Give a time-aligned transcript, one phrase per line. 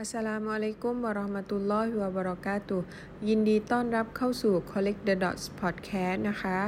[0.00, 2.78] อัสลามุอะลัยกุมวะราะห์มะตุลลอฮิวะบะรากาตุ
[3.28, 6.58] ยินดีต้อนรับเข้าสู่ Collect the Dots Podcast นะคะ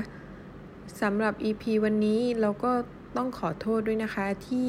[1.00, 2.72] สำหรับ EP วันนี้เราก็
[3.16, 4.68] ต้องขอโทษด้วยนะคะที่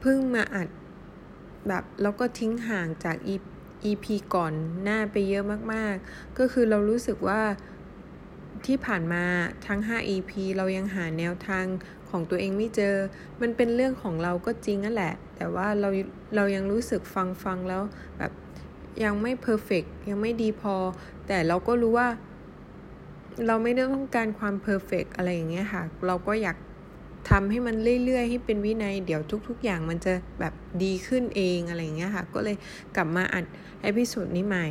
[0.00, 0.68] เพิ่งมาอัด
[1.68, 3.16] แบบแล้วก็ทิ้งห่างจาก
[3.90, 4.52] EP ก่อน
[4.82, 7.42] หน้าไปเยอะมากๆ ก็คือเรารู้สึกว่า
[8.66, 9.24] ที่ผ่านมา
[9.66, 11.66] ทั้ง 5 EP เรายังหาแนวทาง
[12.10, 12.94] ของตัวเองไม่เจอ
[13.40, 15.88] มันเป็นเรื่องของเราก็จริงนั่นแหละ แต่ว่าเรา
[16.36, 17.82] เรายังรู้สึกฟังฟังแล้ว
[18.18, 18.32] แบบ
[19.04, 20.74] ยังไม่ perfect ยังไม่ดีพอ
[21.26, 22.08] แต่เราก็รู้ว่า
[23.46, 26.56] เราไม่ได้ต้องการความ perfect อะไรอย่างเงี้ยค่ะ เราก็อยาก
[27.30, 32.56] ทำให้มันเรื่อยๆ ให้เป็นวินัย เดี๋ยวทุก ๆ อย่างมันจะแบบดีขึ้นเองอะไรอย่างเงี้ยค่ะ ก็เลย
[32.96, 33.44] กลับมาอัด
[33.82, 34.66] episode นี้ใหม่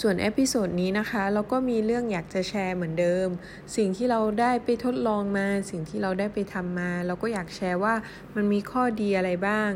[0.00, 3.28] ส่วน episode นี้นะคะ เราก็มีเรื่องอยากจะแชร์เหมือนเดิม
[3.76, 7.94] สิ่งที่เราได้ไปทดลองมา สิ่งที่เราได้ไปทำมา เราก็อยากแชร์ว่า
[8.34, 9.70] มันมีข้อดีอะไรบ้าง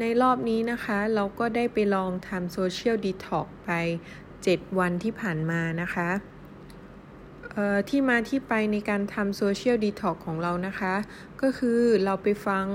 [0.00, 3.70] ในรอบนี้นะคะ เราก็ได้ไปลองทำ social detox ไป
[4.24, 6.10] 7 วันที่ผ่านมานะคะ
[7.88, 10.94] ที่มาที่ไปในการทำ social detox ของเรานะคะ
[11.40, 12.66] ก็คือเราไปฟัง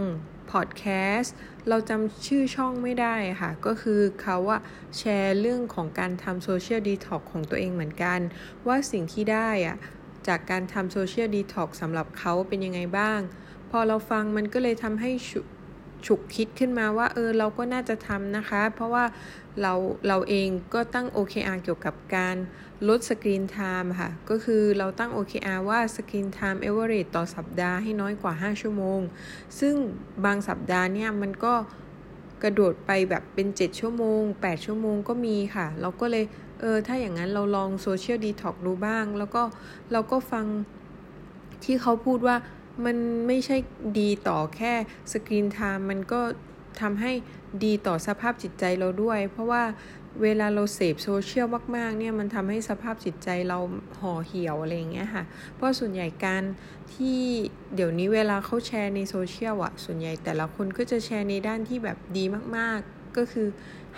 [0.52, 0.86] พอดแค
[1.18, 1.34] สต์
[1.70, 4.62] เราจำชื่อช่องไม่ได้ค่ะ ก็คือเขาอะ
[4.98, 8.20] แชร์เรื่องของการทำ social detox ของตัวเองเหมือนกัน
[8.68, 9.78] ว่าสิ่งที่ได้อะ
[10.28, 13.20] จากการทำ social detox สำหรับเขาเป็นยังไงบ้าง
[13.72, 15.12] พอเราฟังมันก็เลยทำให้
[16.08, 19.06] ฉุกคิดขึ้นมาว่าเออเราก็น่าจะทำนะคะ เพราะว่า
[19.62, 19.74] เรา
[20.08, 22.36] เราเองก็ตั้ง OKR เกี่ยวกับการ
[22.88, 29.00] ลด screen time ค่ะ ก็คือเราตั้ง OKR ว่า screen time average ต่อสัปดาห์ให้น้อยกว่า 5 ชั่วโมง
[29.60, 29.76] ซึ่ง
[30.26, 31.54] บางสัปดาห์เนี่ยมันก็
[32.44, 36.26] กระโดดไปแบบเป็น 7 ชั่วโมง 8 ชั่วโมงก็มีค่ะ เราก็เลย
[36.60, 39.44] เออถ้าอย่างนั้นเราลอง social detox ดูบ้าง แล้วก็
[39.92, 40.46] เราก็ฟัง
[41.64, 42.36] ที่เขาพูดว่า
[42.86, 43.58] มันไม่ใช่
[44.00, 44.74] ดีต่อแค่
[45.12, 46.22] screen time มันก็
[46.82, 47.12] ทำให้
[47.64, 49.64] ดีต่อสภาพจิตใจเราด้วย เพราะว่า
[50.22, 53.60] เวลาเราเสพโซเชียลมาก ๆ เนี่ยมันทำให้สภาพจิตใจเรา
[54.00, 55.24] ห่อเหี่ยวอะไรอย่างเงี้ยค่ะ
[55.56, 56.44] เพราะส่วนใหญ่การ
[56.94, 57.22] ที่
[57.76, 62.24] เดี๋ยวนี้เวลาเขาแชร์ในโซเชียลอะส่วนใหญ่แต่ละคนก็จะแชร์ในด้านที่แบบดี
[62.58, 63.48] มากๆ ก็คือ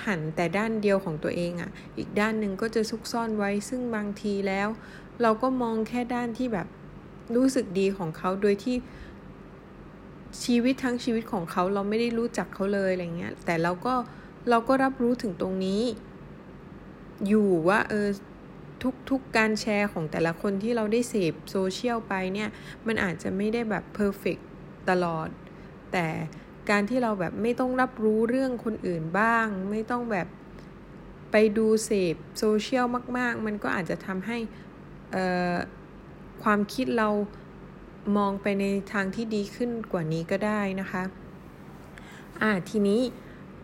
[0.05, 4.67] หันแต่ด้านเดียวของตัวเองอะอีกด้านหนึ่งก็จะซุกซ่อนไว้ซึ่งบางทีแล้ว
[5.21, 6.67] เราก็มองแค่ด้านที่แบบ
[7.37, 8.75] รู้สึกดีของเขาโดยที่
[10.43, 13.93] ชีวิตทั้งชีวิตของเขาเราไม่ได้รู้จักเขาเลยอะไรเงี้ย แต่เราก็
[14.49, 15.81] เราก็รับรู้ถึงตรงนี้
[17.27, 18.07] อยู่ว่าเออ
[18.83, 22.49] ทุกทุกการแชร์ของแต่ละคนที่เราได้เสพโซเชียลไปเนี่ย
[22.87, 24.37] มันอาจจะไม่ได้แบบเพอร์เฟก
[24.89, 25.29] ตลอด
[25.91, 26.07] แต่
[26.69, 30.27] การที่เราแบบไม่ต้องรับรู้เรื่องคนอื่นบ้าง ไม่ต้องแบบ
[31.31, 32.85] ไปดูเสพโซเชียล
[33.17, 34.37] มาก ๆ มันก็อาจจะทำให้
[36.43, 37.09] ความคิดเรา
[38.17, 41.03] มองไปในทางที่ดีขึ้นกว่านี้ก็ได้นะคะ
[42.41, 43.01] อ่าทีนี้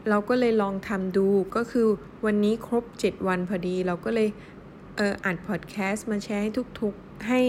[0.09, 1.87] เราก็เลยลองทำดูก็คือ
[2.25, 4.29] วันนี้ครบ 7 วันพอดี เราก็เลย
[4.97, 6.51] เอออัดพอดแคสต์มาแชร์ให้
[6.81, 7.41] ทุกๆให้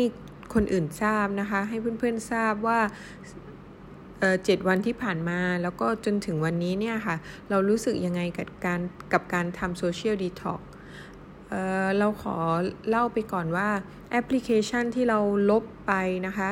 [0.55, 2.81] คนอื่นทราบนะคะ ให้เพื่อนๆทราบว่า
[4.21, 7.17] เออเจ็ดวันที่ผ่านมาแล้วก็จนถึงวันนี้เนี่ยค่ะ
[7.50, 8.81] เรารู้สึกยังไงกับการ
[9.12, 10.61] กับการทำโซเชียลดีท็อก
[11.50, 12.36] เเราขอ
[12.88, 13.69] เล่าไปก่อนว่า
[14.10, 15.19] แอปพลิเคชันที่เรา
[15.50, 15.92] ลบไป
[16.26, 16.50] นะคะ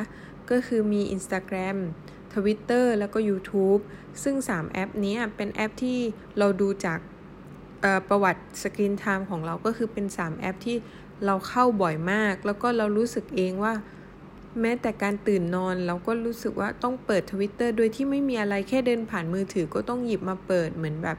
[0.49, 1.77] ก็คือมี Instagram
[2.33, 3.81] Twitter แล้วก็ YouTube
[4.23, 5.99] ซึ่ง 3 แอปนี้เป็นแอปที่
[6.37, 6.99] เราดูจาก
[8.09, 10.77] ประวัติ screen time ของเราก็คือเป็น 3 แอปที่
[11.25, 13.73] เราเข้าบ่อยมาก แล้วก็เรารู้สึกเองว่า
[14.61, 21.17] แม้แต่การตื่นนอนเราก็รู้สึกว่าต้องเปิดทวิตเตอร์โดยที่ไม่มีอะไรแค่เดินผ่านมือถือก็ต้องหยิบมาเปิดเหมือนแบบ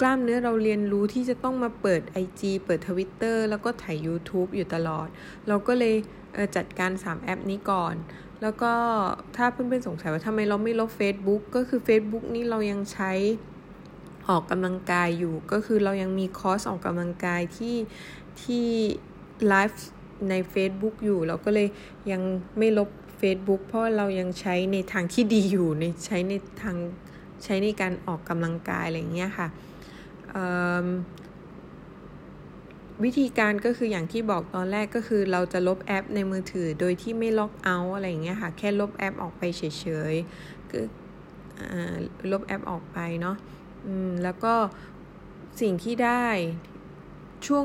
[0.00, 5.08] กล้ามเนื้อเราเรียนรู้ที่จะต้องมาเปิด IG เปิดทวิตเตอร์แล้วก็ไถ YouTube อยู่ตลอด
[5.48, 5.94] เราก็เลย
[6.56, 7.94] จัดการ 3 แอปนี้ก่อน
[8.42, 8.72] แล้วก็
[9.36, 13.12] ถ้าเพื่อนๆสงสัยว่าทำไมเราไม่ลบ Facebook ก็คือ Facebook นี่เรายังใช้
[14.28, 17.76] ออกกำลังกายอยู่ ก็คือเรายังมีคอร์สออกกำลังกายที่
[18.42, 18.66] ที่
[19.48, 19.84] ไลฟ์
[20.30, 21.68] ใน Facebook อยู่ เราก็เลย
[22.10, 22.22] ยัง
[22.58, 22.88] ไม่ลบ
[23.20, 26.32] Facebook เพราะเรายังใช้ในทางที่ดีอยู่ในใช้ใน
[26.62, 26.76] ทาง
[27.44, 29.48] ใช้ในการออกกำลังกายอะไรเงี้ยค่ะ
[33.04, 39.62] วิธีการก็คืออย่างที่บอกตอนแรกก็คือเราจะลบแอปในมือถือโดยที่ไม่ล็อกเอาท์อะไรเงี้ยค่ะ แค่ลบแอปออกไปเฉ
[40.12, 40.84] ยๆคือ
[42.30, 43.36] ลบแอปออกไปเนาะ
[44.24, 44.54] แล้วก็
[45.60, 46.26] สิ่งที่ได้
[47.46, 47.64] ช่วง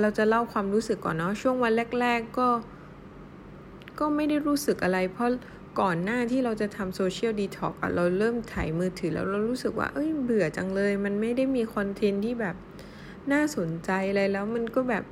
[0.00, 2.48] เราจะเล่าความรู้สึกก่อนเนาะช่วงวันแรก ๆก็
[3.98, 5.30] ก็ไม่ได้รู้สึกอะไร เพราะ
[5.80, 12.56] ก่อนหน้าที่เราจะทำโซเชียลดีท็อกเราเริ่มถ่ายมือถือแล้วเรารู้สึกว่าเอ้ยเบื่อจังเลย มันไม่ได้มีคอนเทนต์ที่แบบ
[13.32, 15.04] น่าสนใจอะไรแล้วมันก็แบบ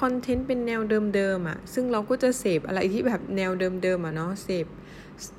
[0.00, 0.80] คอนเทนต์เป็นแนว
[1.14, 4.66] เดิมๆอะ่ะ ซึ่งเราก็จะเสพอะไรที่แบบแนวเดิมๆอะเนาะ เสพ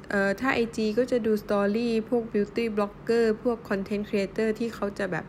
[0.10, 5.25] เอ่อ ถ้า IG ก็จะดูสตอรี่ พวก beauty blogger พวก content creator ที่เขาจะแบบ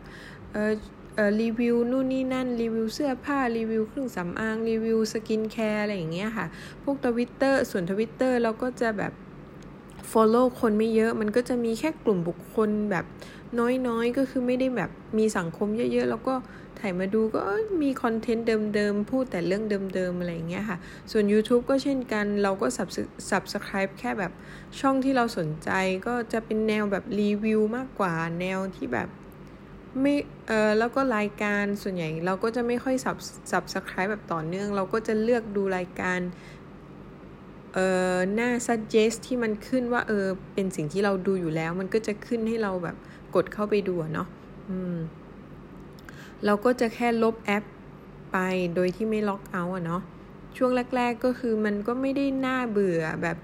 [0.51, 0.73] เอ่อ
[1.15, 6.45] เอ่อ รีวิวนู่นนี่นั่น รีวิวเสื้อผ้า รีวิวเครื่องสำอาง รีวิวสกินแคร์อะไรอย่างเงี้ยค่ะ
[6.83, 9.13] พวกทวิตเตอร์ ส่วนทวิตเตอร์เราก็จะแบบ
[10.11, 13.05] follow คนไม่เยอะ มันก็จะมีแค่กลุ่มบุคคลแบบ
[13.87, 16.33] น้อยๆ ก็คือไม่ได้แบบมีสังคมเยอะๆ แล้วก็
[16.79, 17.41] ถ่ายมาดูก็
[17.81, 18.45] มีคอนเทนต์
[18.75, 19.63] เดิมๆ พูดแต่เรื่อง
[19.95, 20.77] เดิมๆ อะไรอย่างเงี้ยค่ะ
[21.11, 22.67] ส่วน YouTube ก็เช่นกัน เราก็
[23.31, 24.31] subscribe แค่แบบ
[24.79, 25.69] ช่องที่เราสนใจ
[26.07, 29.09] ก็จะเป็นแนวแบบรีวิวมากกว่า แนวที่แบบ
[30.01, 30.15] ไม่
[30.47, 33.17] เออแล้วก็รายการส่วนใหญ่เราก็จะไม่ค่อย sub
[33.51, 36.19] subscribe แบบต่อเนื่อง เราก็จะเลือกดูรายการ
[37.73, 42.95] เอ่อหน้า suggest ที่มันขึ้นว่าเออเป็นสิ่งที่เราดูอยู่แล้ว มันก็จะขึ้นให้เราแบบ
[43.35, 44.27] กดเข้าไปดูเนาะ
[44.69, 44.97] อืม
[46.45, 47.63] เราก็จะแค่ลบแอป
[48.31, 48.37] ไป
[48.75, 50.01] โดยที่ไม่ล็อกเอาท์อะเนาะ
[50.57, 53.37] ช่วงแรก ๆ ก็คือมันก็ไม่ได้น่าเบื่อแบบ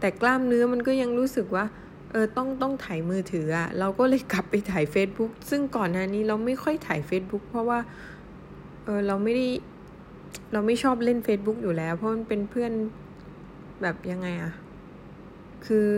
[0.00, 1.64] แต่กล้ามเนื้อมันก็ยังรู้สึกว่า
[2.12, 7.78] เออต้องต้องถ่ายมือถืออะเราก็เลยกลับไปถ่าย Facebook ซึ่งก่อนหน้านี้เราไม่ค่อยถ่าย Facebook เพราะว่า
[8.84, 9.46] เออเราไม่ได้
[10.52, 12.72] เราไม่ชอบเล่น Facebook อยู่แล้ว เพราะมันเป็นเพื่อน
[13.82, 14.52] แบบยังไงอะ
[15.66, 15.88] คือ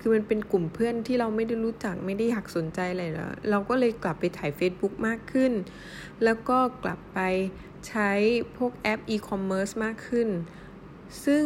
[0.00, 5.52] คือมันเป็นกลุ่มเพื่อนที่เราไม่ได้รู้จักไม่ได้อยากสนใจอะไรแล้ว เราก็เลยกลับไปถ่าย Facebook มากขึ้น
[6.24, 7.20] แล้วก็กลับไป
[7.88, 8.10] ใช้
[8.56, 10.28] พวกแอปอีคอมเมิร์ซมากขึ้น
[11.24, 11.44] ซึ่ง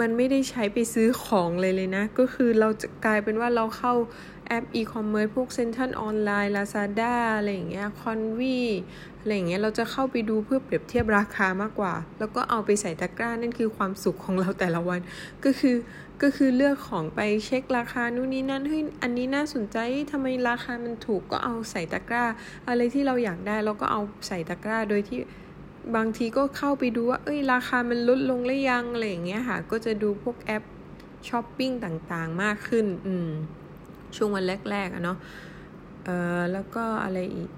[0.00, 3.94] มันไม่ได้ใช้ไปซื้อของเลยเลยนะ ก็คือเราจะกลายเป็นว่าเราเข้า
[4.46, 8.60] แอปอีคอมเมิร์ซพวกเซ็นทรัลออนไลน์ลาซาด้าอะไรอย่างเงี้ย Konvy
[9.20, 15.00] อะไรอย่างเงี้ยเราจะเข้าไปดูเพื่อเปรียบเทียบราคามากกว่า แล้วก็เอาไปใส่ตะกร้านั่นคือความสุขของเราแต่ละวัน
[15.44, 15.76] ก็คือ
[16.22, 19.78] ก็คือเลือกของไปเช็คราคานู่นนี่นั่นเฮ้ยอันนี้น่าสนใจ
[20.10, 22.24] ทำไมราคามันถูกก็เอาใส่ตะกร้า
[22.68, 25.18] อะไรที่เราอยากได้เราก็เอาใส่ตะกร้าโดยที่
[25.96, 30.62] บางทีก็เข้าไปดูว่า เอ้ย ราคามันลดลงหรือยังอะไรอย่างเงี้ยค่ะ ก็จะดูพวกแอป
[31.28, 33.30] ช้อปปิ้งต่างๆ มากขึ้น อืม
[34.16, 35.18] ช่วงวันแรกๆอะเนาะ
[36.04, 37.50] เอ่อแล้วก็อะไรอีก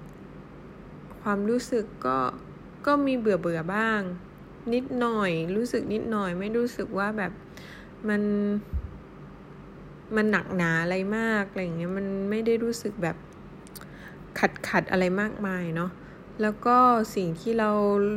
[1.21, 2.19] ความรู้สึกก็
[2.85, 4.01] ก็มีเบื่อเบื่อบ้าง
[4.73, 7.31] นิดหน่อย รู้สึกนิดหน่อย ไม่รู้สึกว่าแบบ
[8.09, 8.21] มัน
[10.15, 13.17] มันหนักหนาอะไรมากอะไรอย่างเงี้ยมันไม่ได้รู้สึกแบบ
[14.39, 15.91] ขัดขัดอะไรมากมายเนาะ
[16.41, 16.77] แล้วก็
[17.15, 17.71] สิ่งที่เรา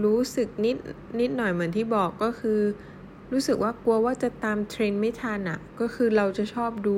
[0.05, 0.77] รู้สึกนิด
[1.21, 2.61] นิดหน่อยเหมือนที่บอกก็คือ
[3.33, 6.97] รู้สึกว่ากลัวว่าจะตามเทรนไม่ทันอะ่ะ ก็คือเราจะชอบดู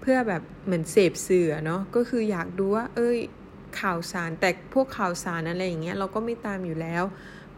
[0.00, 3.18] เพื่อแบบเหมือนเสพสื่อเนาะก็คืออยากดูว่า เอ้ย
[3.80, 7.04] ข่าวสารแต่พวกข่าวสารอะไรอย่างเงี้ยเราก็ไม่ตามอยู่แล้ว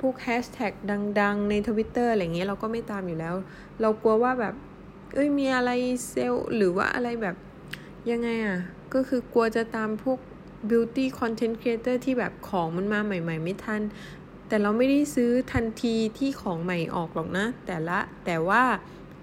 [0.00, 0.72] พวกแฮชแท็ก
[1.20, 3.34] ดัง ๆ ในทวิตเตอร์อะไรเงี้ยเราก็ไม่ตามอยู่แล้ว
[3.80, 4.54] เรากลัวว่าแบบ
[5.14, 5.70] เอ้ยมีอะไร
[6.08, 7.36] เซลหรือว่าอะไรแบบ
[8.10, 8.58] ยังไงอะ่ะ
[8.94, 10.18] ก็คือกลัวจะตามพวก
[10.70, 13.82] beauty content creator ที่แบบของมันมาใหม่ ๆ ไม่ทัน
[14.48, 18.62] แต่เราไม่ได้ซื้อทันทีที่ของใหม่ออกหรอกนะ แต่ละแต่ว่า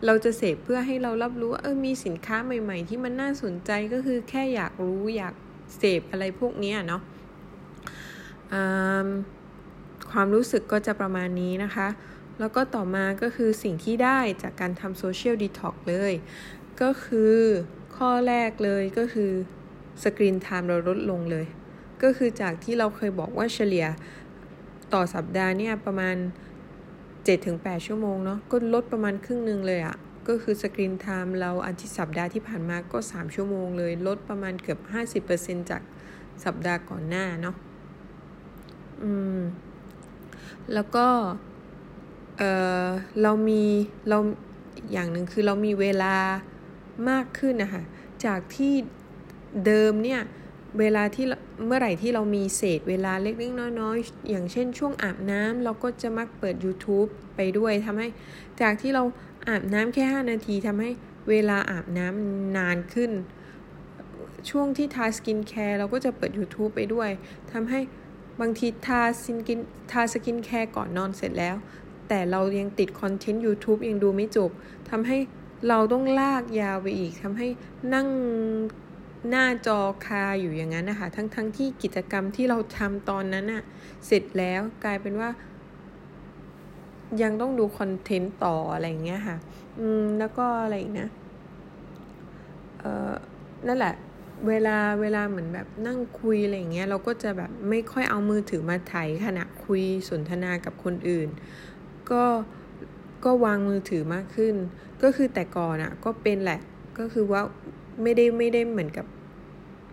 [0.05, 5.33] เราจะเสพเพื่อให้เรารับรู้ว่าเออมีสินค้าใหม่ ๆ ที่มันน่าสนใจก็คือแค่อยากรู้อยาก
[5.77, 7.01] เสพอะไรพวกนี้เนาะ
[10.11, 11.87] ความรู้สึกก็จะประมาณนี้นะคะ
[12.39, 16.13] แล้วก็ต่อมาก็คือสิ่งที่ได้จากการทำ social detox เลย
[16.81, 17.35] ก็คือ
[17.95, 19.31] ข้อแรกเลยก็คือ
[20.03, 21.45] screen time เราลดลงเลย
[22.03, 23.85] ก็คือจากที่เราเคยบอกว่าเฉลี่ย
[24.93, 26.15] ต่อสัปดาห์เนี่ยประมาณ
[27.37, 29.95] 7-8 ชั่วโมงเนาะก็ลดประมาณครึ่งหนึ่งเลยอะ่ะ
[30.27, 34.79] ก็คือ screen time เราอันที่สัปดาห์ที่ผ่านมาก็ 3 ชั่วโมงเลย ลดประมาณเกือบ
[35.25, 35.81] 50%จาก
[36.43, 37.55] สัปดาห์ก่อนหน้าเนาะ
[39.03, 39.39] อืม
[40.73, 41.07] แล้วก็
[42.37, 42.43] เอ
[42.85, 42.87] อ
[43.21, 43.63] เรามี
[44.09, 44.17] เรา
[44.91, 46.15] อย่างหนึ่งคือเรามีเวลา
[47.09, 47.83] มากขึ้นนะคะ
[48.25, 48.73] จากที่
[49.65, 50.21] เดิมเนี่ย
[50.79, 51.25] เวลาที่
[51.65, 58.07] เมื่อไหร่ที่เรามีเศษเวลาเล็กๆน้อยๆ อย่างเช่นช่วงอาบน้ำเราก็จะมักเปิด YouTube ไปด้วยทำให้
[58.61, 59.03] จากที่เรา
[59.47, 60.89] อาบน้ำแค่ 5 นาทีทำให้
[61.29, 63.11] เวลาอาบน้ำนานขึ้น
[64.49, 67.09] ช่วงที่ทาสกินแคร์เราก็จะเปิด YouTube ไปด้วย
[67.51, 67.79] ทำให้
[68.41, 69.59] บางทีทาสกิน
[69.91, 71.55] ทาสกินแคร์ก่อนนอนเสร็จแล้ว
[72.07, 74.49] แต่เรายังติดคอนเทนต์ YouTube ยังดูไม่จบ
[74.89, 75.17] ทำให้
[75.67, 77.47] เราต้องลากยาวไปอีกทำให้
[77.93, 78.07] นั่ง
[79.29, 83.63] หน้าจอคาอยู่อย่างนั้นนะคะ ทั้งๆที่กิจกรรมที่เราทำตอนนั้นอะ
[84.07, 85.29] เสร็จแล้วกลายเป็นว่า
[87.21, 89.37] ยังต้องดูคอนเทนต์ต่ออะไรอย่างเงี้ยค่ะ
[89.79, 91.07] อืม แล้วก็อะไรอีกนะ
[92.79, 93.13] เอ่อ
[93.67, 93.95] นั่นแหละ
[94.47, 101.29] เวลาเวลาเหมือนแบบนั่งคุยอะไรเงี้ย เราก็จะแบบไม่ค่อยเอามือถือมาถ่ายขณะคุยสนทนากับคนอื่น
[102.11, 102.23] ก็
[103.25, 104.55] ก็วางมือถือมากขึ้น
[105.01, 106.59] ก็คือแต่ก่อนอะก็เป็นแหละ
[106.99, 107.41] ก็คือว่า
[108.03, 109.05] ไม่ได้ไม่ได้เหมือนกับ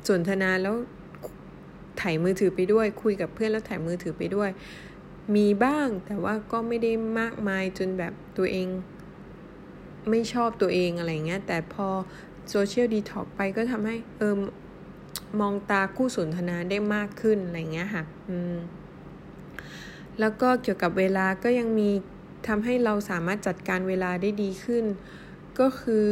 [0.08, 0.74] สนทนาแล้ว
[2.00, 4.50] ถ่ายมือถือไปด้วย คุยกับเพื่อนแล้วถ่ายมือถือไปด้วย
[5.36, 8.68] มีบ้างแต่ว่าก็ไม่ได้มากมายจนแบบตัวเอง
[10.10, 11.86] ไม่ชอบตัวเองอะไรเงี้ยแต่พอ
[12.50, 14.34] โซเชียลดีท็อกไปก็ทำให้เออ
[15.40, 18.56] มองตาคู่สนทนาได้มากขึ้นอะไรเงี้ยค่ะอืม
[20.20, 21.90] แล้วก็เกี่ยวกับเวลาก็ยังมี
[22.48, 24.84] ทำให้เราสามารถจัดการเวลาได้ดีขึ้น
[25.60, 26.08] ก็คือ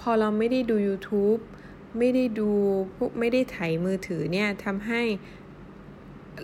[0.00, 1.40] พอเราไม่ได้ดู YouTube
[1.98, 2.50] ไม่ได้ดู
[2.96, 5.02] พวกไม่ได้ถ่ายมือถือเนี่ยทำให้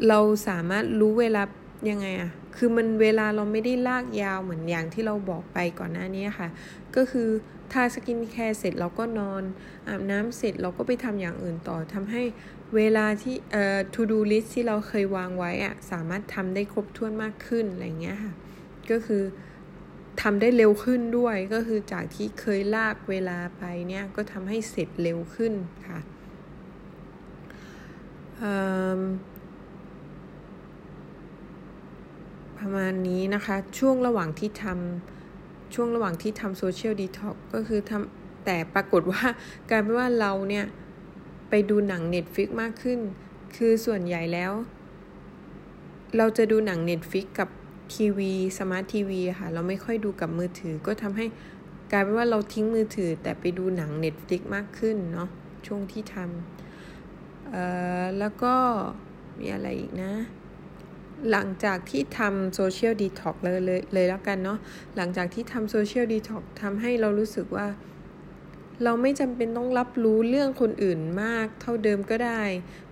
[0.08, 1.42] เราสามารถรู้เวลา
[1.90, 6.48] ยังไงอะคือมันเวลาเราไม่ได้ลากยาวเหมือนอย่างที่เราบอกไปก่อนหน้านี้ค่ะ
[6.96, 7.28] ก็คือ
[7.72, 9.42] ทาสกินแคร์เสร็จเราก็นอน
[9.88, 12.22] อาบน้ำเสร็จเราก็ไปทำอย่างอื่นต่อทำให้
[12.76, 18.32] เวลาที่เอ่อ to do list ที่เราเคยวางไว้อะสามารถทำได้ครบถ้วนมากขึ้นอะไรเงี้ยค่ะ
[18.90, 19.22] ก็คือ
[20.22, 25.52] ทำได้เร็วขึ้นด้วยก็คือจากที่เคยลากเวลาไปเนี่ยก็ทำให้เสร็จเร็วขึ้น
[25.88, 25.98] ค่ะ
[32.58, 39.22] ประมาณนี้นะคะ ช่วงระหว่างที่ทำช่วงระหว่างที่ทำ social detox ก็คือทำแต่ปรากฏว่า
[39.70, 40.64] กลายเป็นว่าเราเนี่ย
[41.50, 43.00] ไปดูหนัง Netflix มากขึ้น
[43.56, 44.52] คือส่วนใหญ่แล้ว
[46.16, 47.48] เราจะดูหนัง Netflix กับ
[47.94, 51.26] ทีวีสมาร์ททีวีค่ะเราไม่ค่อยดูกับมือถือก็ทำให้
[51.92, 55.28] กลายเป็นว่าเราทิ้งมือถือ แต่ไปดูหนัง Netflix มากขึ้นเนาะ
[55.66, 57.64] ช่วงที่ทำเอ่
[58.02, 58.54] อแล้วก็
[59.38, 60.12] มีอะไรอีกนะ
[61.30, 64.58] หลังจากที่ทำ social detox เลยเลยเลยแล้วกันเนาะ
[64.96, 67.66] หลังจากที่ทำ social detox ทำให้เรารู้สึกว่า
[68.84, 72.42] เราไม่จำเป็นต้องรับรู้เรื่องคนอื่นมากเท่าเดิมก็ได้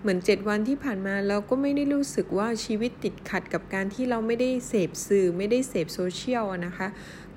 [0.01, 6.87] เหมือนเจ็ดวันที่ผ่านมาเราก็ไม่ได้รู้สึกว่าชีวิตติดขัดกับการที่เราไม่ได้เสพสื่อไม่ได้เสพโซเชียลนะคะ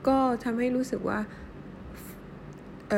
[0.06, 1.20] ก็ทำให้รู้สึกว่า
[2.90, 2.92] เ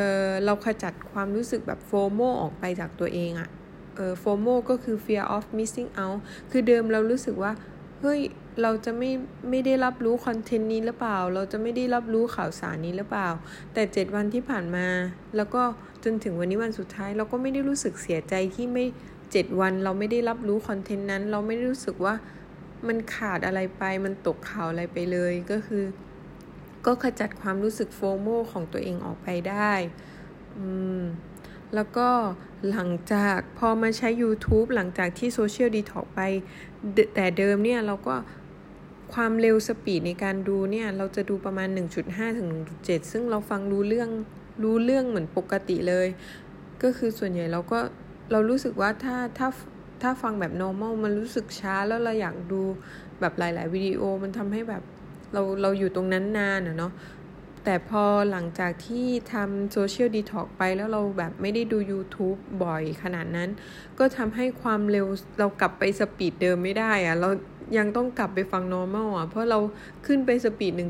[0.45, 3.49] เราขจัดความรู้สึกแบบโฟโมออกไปจากตัวเองอะ
[3.97, 6.19] เออโฟโมก็คือ fear of missing out
[6.51, 7.53] คือเดิมเรารู้สึกว่า
[8.01, 8.21] เฮ้ย
[8.63, 9.11] เราจะไม่
[9.51, 13.29] ไม่ได้รับรู้คอนเทนต์นี้หรือเปล่า เราจะไม่ได้รับรู้ข่าวสารนี้หรือเปล่า
[13.75, 14.87] แต่เจ็ดวันที่ผ่านมา
[15.37, 15.63] แล้วก็
[16.05, 18.85] จนถึงวันนี้วันสุดท้าย เราก็ไม่ได้รู้สึกเสียใจที่ไม่
[19.33, 22.15] เจ็ดวันเราไม่ได้รับรู้คอนเทนต์นั้น เราไม่ได้รู้สึกว่า
[22.89, 25.85] มันขาดอะไรไป มันตกข่าวอะไรไปเลยก็คือ
[26.87, 29.73] ก็ขจัดความรู้สึก FOMO ของตัวเองออกไปได้
[30.57, 30.67] อื
[30.99, 31.01] ม
[31.75, 32.09] แล้วก็
[32.71, 36.21] หลังจากพอมาใช้ YouTube หลังจากที่ social detox ไป
[37.15, 38.15] แต่เดิมเนี่ยเราก็
[39.15, 41.69] ความเร็ว speed ในการดูเนี่ย เราจะดูประมาณ
[42.03, 42.49] 1.5 ถึง
[42.81, 44.11] 1.7 ซึ่งเราฟังรู้เรื่อง
[44.63, 46.09] รู้เรื่องเหมือนปกติเลย
[46.83, 47.79] ก็คือส่วนใหญ่เราก็
[48.33, 49.49] เรารู้สึกว่าถ้าถ้า
[50.03, 52.61] ถ้าฟังแบบ normal มันรู้สึกช้าแล้วเราอยากดู
[53.21, 54.83] แบบหลาย ๆ วิดีโอมันทำให้แบบ
[55.33, 56.93] เราเราอยู่ตรงนั้นนานอะเนาะ
[57.65, 63.51] แต่พอหลังจากที่ทำโซเชียลดีท็อกไปแล้วเราแบบไม่ได้ดู YouTube บ่อยขนาดนั้น
[63.99, 65.07] ก็ทำให้ความเร็ว
[65.39, 67.29] เรากลับไปสปีดเดิมไม่ได้อะเรา
[67.79, 69.59] ยังต้องกลับไปฟัง normal อะ เพราะเรา
[70.07, 70.83] ขึ้นไปสปีด 1.5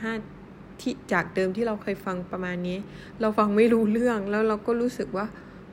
[0.00, 2.78] 1.75 ที่จากเดิมที่เราเคยฟังประมาณนี้
[3.20, 5.26] เราฟังไม่รู้เรื่องแล้วเราก็รู้สึกว่า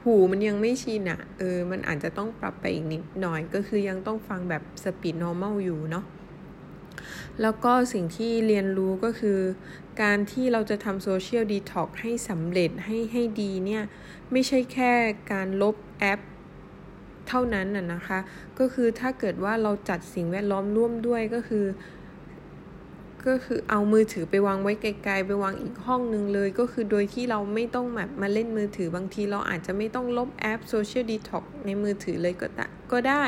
[0.04, 6.06] หูมันยังไม่ชินอะเออ มันอาจจะต้องปรับไปอีกนิดหน่อย ก็คือยังต้องฟังแบบสปีด normal อยู่เนาะ
[7.42, 9.40] แล้วก็สิ่งที่เรียนรู้ก็คือ
[10.02, 13.84] การที่เราจะทำ social detox ให้สำเร็จให้ให้ดีเนี่ย
[14.32, 14.94] ไม่ใช่แค่
[15.32, 16.20] การลบแอป
[17.28, 18.20] เท่านั้นน่ะนะคะ
[18.60, 21.66] ก็คือถ้าเกิดว่าเราจัดสิ่งแวดล้อมร่วมด้วยก็คือ
[23.28, 32.48] ก็คือเอามือถือไปวางไว้ไกลๆ ไปวางอีกห้องนึงเลย ก็คือโดยที่เราไม่ต้องแบบมาเล่นมือถือบางทีเราอาจจะไม่ต้องลบแอปโซเชียลดีท็อกในมือถือเลยก็
[32.92, 33.24] ก็ได้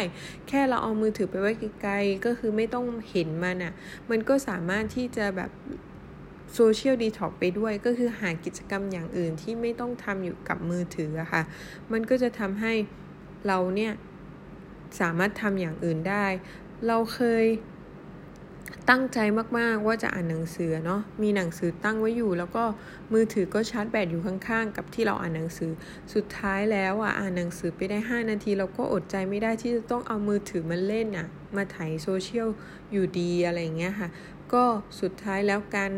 [0.47, 3.73] แค่เราเอามือถือไปไว้ไกลๆ ก็คือไม่ต้องเห็นมันอะ่ะ
[4.12, 5.51] มันก็สามารถที่จะแบบ
[6.53, 11.43] โซเชียลดีท็อกไปด้วยก็คือหากิจกรรมอย่างอื่นที่ไม่ต้องทำอยู่กับมือถืออะค่ะ
[11.91, 12.73] มันก็จะทำให้
[13.47, 13.93] เราเนี่ย
[15.00, 16.25] สามารถทำอย่างอื่นได้
[16.88, 17.45] เราเคย
[18.89, 19.20] ตั้งใจ
[19.58, 22.63] มากๆว่าจะอ่านหนังสือเนาะ มีหนังสือตั้งไว้อยู่ แล้วก็
[23.13, 25.72] มือถือก็ชาร์จแบตอยู่ข้างๆ กับที่เราอ่านหนังสือ
[26.13, 32.50] สุดท้ายแล้วอะอ่านหนังสือไปได้ 5 นาที เราก็อดใจไม่ได้ที่จะต้องเอามือถือมาเล่นอะ มาถ่ายโซเชียล
[32.91, 34.10] อยู่ดีอะไรเงี้ยค่ะ
[34.53, 34.63] ก็
[35.01, 35.91] สุดท้ายแล้วการ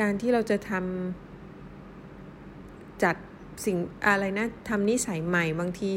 [0.00, 3.16] การที่เราจะทำจัด
[3.64, 3.76] สิ่ง
[4.06, 5.90] อะไรนะทำนิสัยใหม่บางที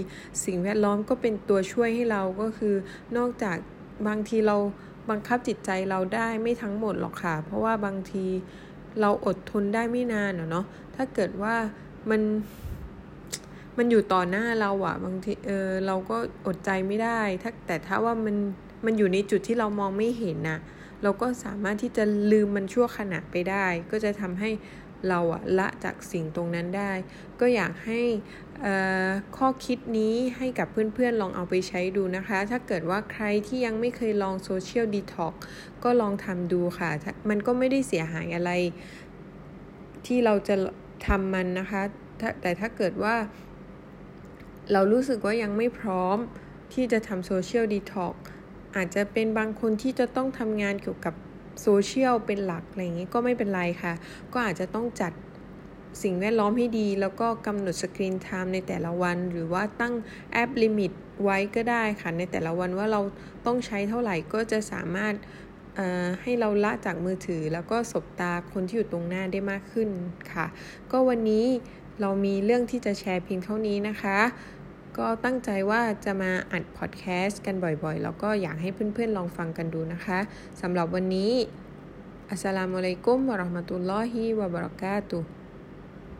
[0.46, 2.76] สิ่งแวดล้อมก็เป็นตัวช่วยให้เราก็คือ
[3.18, 3.58] นอกจาก
[4.08, 4.58] บางทีเรา
[5.10, 8.26] บังคับจิตใจเราได้ไม่ทั้งหมดหรอกค่ะ เพราะว่าบางที
[9.02, 11.56] เราอดทนได้ไม่นานเนาะถ้าเกิดว่า
[12.10, 12.22] มัน
[13.78, 18.36] มันอยู่ต่อหน้าเราอะบางทีเออเราก็อดใจไม่ได้ถ้าแต่ถ้าว่ามัน
[18.86, 20.60] มันอยู่ในจุดที่เรามองไม่เห็นนะ
[21.04, 24.50] เราก็สามารถที่จะลืมมันชั่วขณะไปได้ ก็จะทำให้
[25.10, 26.92] เราอะละจากสิ่งตรงนั้นได้
[27.40, 28.02] ก็อยากให้
[29.38, 35.34] ข้อคิดนี้ให้กับเพื่อนๆลองเอาไปใช้ดูนะคะ ถ้าเกิดว่าใครที่ยังไม่เคยลอง social detox
[35.84, 36.90] ก็ลองทำดูค่ะ
[37.30, 38.52] มันก็ไม่ได้เสียหายอะไร
[40.06, 40.56] ที่เราจะ
[41.08, 41.82] ทำมันนะคะ
[42.42, 43.16] แต่ถ้าเกิดว่า
[44.72, 46.18] เรารู้สึกว่ายังไม่พร้อม
[46.74, 48.16] ที่จะทำ social detox
[48.76, 51.16] อาจจะเป็นบางคนที่จะต้องทำงานเกี่ยวกับ
[51.62, 53.94] โซเชียลเป็นหลักอะไรอย่างนี้ก็ไม่เป็นไรค่ะ
[54.34, 55.14] ก็อาจจะต้องจัด
[56.04, 59.94] สิ่งแวดล้อมให้ดี แล้วก็กำหนด screen time ในแต่ละวัน หรือว่าตั้ง
[60.34, 60.92] app limit
[61.24, 63.02] ไว้ก็ได้ค่ะ ในแต่ละวันว่าเรา
[63.46, 65.14] ต้องใช้เท่าไหร่ก็จะสามารถ
[66.22, 69.90] ให้เราละจากมือถือ แล้วก็สบตาคนที่อยู่ตรงหน้าได้มากขึ้น
[70.34, 70.46] ค่ะ
[70.92, 71.46] ก็วันนี้
[72.02, 74.20] เรามีเรื่องที่จะแชร์เพียงเท่านี้นะคะ
[74.98, 80.20] ก็ตั้งใจว่าจะมาอัดพอดแคสต์กันบ่อยๆ แล้วก็อยากให้เพื่อนๆลองฟังกันดูนะคะ
[80.62, 81.32] สำหรับวันนี้
[82.30, 85.43] อัสสลามุอะลัยกุมวะราะห์มะตุลลอฮิวะบะเราะกาตุฮ์